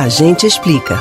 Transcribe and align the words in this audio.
A 0.00 0.08
gente 0.08 0.46
explica. 0.46 0.98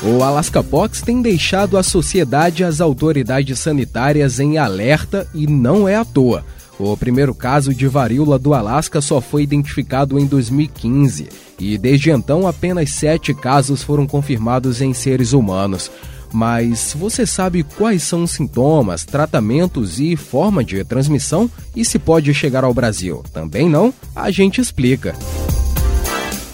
O 0.00 0.22
Alaska 0.22 0.62
Pox 0.62 1.02
tem 1.02 1.20
deixado 1.20 1.76
a 1.76 1.82
sociedade 1.82 2.62
e 2.62 2.64
as 2.64 2.80
autoridades 2.80 3.58
sanitárias 3.58 4.38
em 4.38 4.58
alerta 4.58 5.26
e 5.34 5.44
não 5.48 5.88
é 5.88 5.96
à 5.96 6.04
toa. 6.04 6.44
O 6.78 6.96
primeiro 6.96 7.34
caso 7.34 7.74
de 7.74 7.88
varíola 7.88 8.38
do 8.38 8.54
Alasca 8.54 9.00
só 9.00 9.20
foi 9.20 9.42
identificado 9.42 10.20
em 10.20 10.24
2015 10.24 11.30
e 11.58 11.76
desde 11.76 12.12
então 12.12 12.46
apenas 12.46 12.90
sete 12.90 13.34
casos 13.34 13.82
foram 13.82 14.06
confirmados 14.06 14.80
em 14.80 14.94
seres 14.94 15.32
humanos. 15.32 15.90
Mas 16.32 16.94
você 16.96 17.26
sabe 17.26 17.64
quais 17.64 18.04
são 18.04 18.22
os 18.22 18.30
sintomas, 18.30 19.04
tratamentos 19.04 19.98
e 19.98 20.14
forma 20.14 20.62
de 20.62 20.84
transmissão 20.84 21.50
e 21.74 21.84
se 21.84 21.98
pode 21.98 22.32
chegar 22.32 22.62
ao 22.62 22.72
Brasil? 22.72 23.24
Também 23.32 23.68
não? 23.68 23.92
A 24.14 24.30
gente 24.30 24.60
explica. 24.60 25.12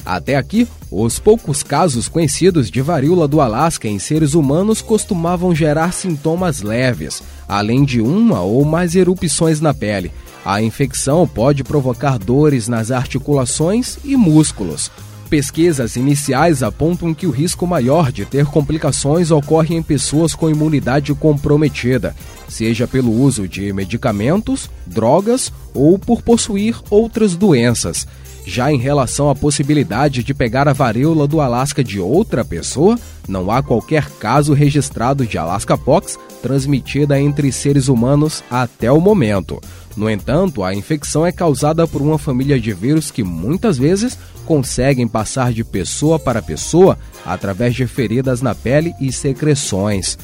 Até 0.09 0.36
aqui, 0.36 0.66
os 0.90 1.18
poucos 1.18 1.62
casos 1.62 2.09
conhecidos 2.09 2.70
de 2.70 2.80
varíola 2.80 3.28
do 3.28 3.42
Alasca 3.42 3.87
em 3.87 3.98
seres 3.98 4.33
humanos 4.33 4.80
costumavam 4.80 5.55
gerar 5.55 5.92
sintomas 5.92 6.62
leves, 6.62 7.23
além 7.46 7.84
de 7.84 8.00
uma 8.00 8.41
ou 8.41 8.64
mais 8.64 8.97
erupções 8.97 9.60
na 9.60 9.74
pele. 9.74 10.10
A 10.42 10.62
infecção 10.62 11.28
pode 11.28 11.62
provocar 11.62 12.19
dores 12.19 12.69
nas 12.69 12.91
articulações 12.91 13.98
e 14.02 14.16
músculos. 14.16 14.91
Pesquisas 15.28 15.95
iniciais 15.95 16.62
apontam 16.62 17.12
que 17.12 17.27
o 17.27 17.30
risco 17.30 17.66
maior 17.66 18.11
de 18.11 18.25
ter 18.25 18.47
complicações 18.47 19.30
ocorre 19.30 19.77
em 19.77 19.83
pessoas 19.83 20.34
com 20.34 20.48
imunidade 20.48 21.12
comprometida, 21.12 22.16
seja 22.48 22.88
pelo 22.88 23.12
uso 23.12 23.47
de 23.47 23.70
medicamentos, 23.75 24.70
drogas 24.86 25.52
ou 25.75 25.98
por 25.98 26.22
possuir 26.22 26.80
outras 26.88 27.36
doenças. 27.36 28.06
Já 28.48 28.73
em 28.73 28.79
relação 28.79 29.29
à 29.29 29.34
possibilidade 29.34 30.25
de 30.25 30.33
pegar 30.33 30.66
a 30.66 30.73
varíola 30.73 31.29
do 31.29 31.39
Alasca 31.39 31.84
de 31.84 32.01
outra 32.01 32.43
pessoa, 32.43 32.98
não 33.29 33.50
há 33.50 33.62
qualquer 33.62 34.09
caso 34.12 34.55
registrado 34.55 35.27
de 35.27 35.36
Alaska 35.36 35.77
Pox 35.77 36.19
transmitida 36.41 37.20
entre 37.20 37.53
seres 37.53 37.89
humanos 37.89 38.42
até 38.50 38.91
o 38.91 39.03
momento. 39.03 39.61
No 39.95 40.09
entanto, 40.09 40.64
a 40.64 40.75
infecção 40.75 41.27
é 41.27 41.31
causada 41.31 41.87
por 41.87 42.00
uma 42.00 42.17
família 42.17 42.59
de 42.59 42.72
vírus 42.72 43.11
que 43.11 43.22
muitas 43.22 43.77
vezes 43.77 44.19
conseguem 44.47 45.06
passar 45.06 45.53
de 45.53 45.62
pessoa 45.62 46.19
para 46.19 46.41
pessoa 46.41 46.98
através 47.27 47.75
de 47.75 47.87
feridas 47.87 48.41
na 48.41 48.55
pele 48.55 48.94
e 48.98 49.12
secreções. 49.12 50.17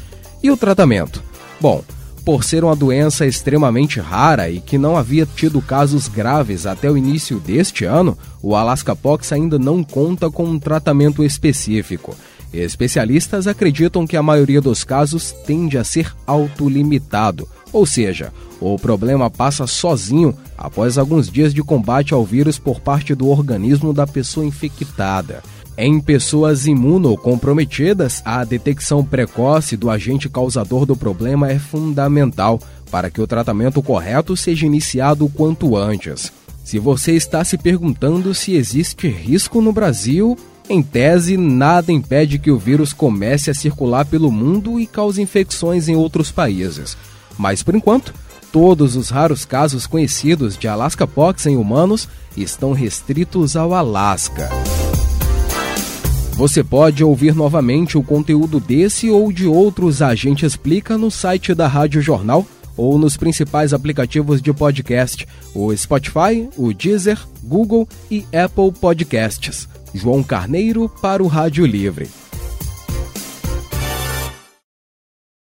E 0.43 0.51
o 0.51 0.57
tratamento? 0.57 1.23
Bom, 1.61 1.85
por 2.25 2.43
ser 2.43 2.65
uma 2.65 2.75
doença 2.75 3.27
extremamente 3.27 4.01
rara 4.01 4.49
e 4.49 4.61
que 4.61 4.79
não 4.79 4.97
havia 4.97 5.27
tido 5.27 5.61
casos 5.61 6.09
graves 6.09 6.65
até 6.65 6.91
o 6.91 6.97
início 6.97 7.39
deste 7.39 7.85
ano, 7.85 8.17
o 8.43 8.57
Alaska 8.57 8.97
Pox 8.97 9.31
ainda 9.33 9.59
não 9.59 9.85
conta 9.85 10.31
com 10.31 10.45
um 10.45 10.59
tratamento 10.59 11.23
específico. 11.23 12.17
Especialistas 12.53 13.47
acreditam 13.47 14.07
que 14.07 14.17
a 14.17 14.23
maioria 14.23 14.61
dos 14.61 14.85
casos 14.85 15.33
tende 15.45 15.77
a 15.77 15.85
ser 15.85 16.15
autolimitado, 16.27 17.49
ou 17.73 17.85
seja, 17.85 18.33
o 18.61 18.79
problema 18.79 19.29
passa 19.29 19.67
sozinho 19.67 20.35
após 20.57 20.97
alguns 20.97 21.29
dias 21.29 21.53
de 21.53 21.63
combate 21.63 22.15
ao 22.15 22.25
vírus 22.25 22.59
por 22.59 22.81
parte 22.81 23.15
do 23.15 23.29
organismo 23.29 23.93
da 23.93 24.07
pessoa 24.07 24.47
infectada. 24.47 25.43
Em 25.77 25.99
pessoas 25.99 26.67
imunocomprometidas, 26.69 28.23
a 28.25 28.45
detecção 28.45 29.05
precoce 29.05 29.77
do 29.77 29.91
agente 29.91 30.29
causador 30.29 30.87
do 30.87 30.95
problema 30.95 31.51
é 31.51 31.59
fundamental 31.59 32.61
para 32.93 33.11
que 33.11 33.21
o 33.21 33.27
tratamento 33.27 33.83
correto 33.83 34.37
seja 34.37 34.67
iniciado 34.67 35.29
quanto 35.29 35.77
antes. 35.77 36.33
Se 36.63 36.79
você 36.79 37.13
está 37.13 37.45
se 37.45 37.59
perguntando 37.59 38.33
se 38.33 38.55
existe 38.55 39.09
risco 39.09 39.61
no 39.61 39.73
Brasil, 39.73 40.39
em 40.69 40.81
tese, 40.81 41.37
nada 41.37 41.93
impede 41.93 42.39
que 42.39 42.53
o 42.53 42.59
vírus 42.59 42.93
comece 42.93 43.51
a 43.51 43.55
circular 43.55 44.07
pelo 44.07 44.31
mundo 44.31 44.79
e 44.79 44.87
cause 44.87 45.21
infecções 45.21 45.89
em 45.89 45.97
outros 45.97 46.31
países. 46.31 46.97
Mas 47.37 47.65
por 47.65 47.75
enquanto, 47.75 48.15
todos 48.53 48.95
os 48.95 49.11
raros 49.11 49.45
casos 49.45 49.89
conhecidos 49.89 50.57
de 50.57 50.69
Alaska 50.69 51.05
Pox 51.05 51.47
em 51.47 51.57
humanos 51.57 52.09
estão 52.37 52.73
restritos 52.73 53.57
ao 53.57 53.75
Alasca. 53.75 54.49
Você 56.37 56.65
pode 56.65 57.05
ouvir 57.05 57.33
novamente 57.33 57.97
o 57.97 58.03
conteúdo 58.03 58.59
desse 58.59 59.09
ou 59.09 59.33
de 59.33 59.47
outros 59.47 60.03
A 60.03 60.17
Gente 60.17 60.45
Explica 60.45 60.99
no 60.99 61.09
site 61.09 61.55
da 61.55 61.69
Rádio 61.69 62.03
Jornal 62.03 62.45
ou 62.77 62.99
nos 62.99 63.17
principais 63.17 63.73
aplicativos 63.73 64.43
de 64.43 64.53
podcast, 64.53 65.29
o 65.55 65.75
Spotify, 65.77 66.49
o 66.57 66.75
Deezer, 66.75 67.21
Google 67.41 67.89
e 68.11 68.27
Apple 68.33 68.73
Podcasts. 68.81 69.69
João 69.95 70.25
Carneiro 70.25 70.89
para 71.01 71.23
o 71.23 71.29
Rádio 71.29 71.65
Livre. 71.65 72.09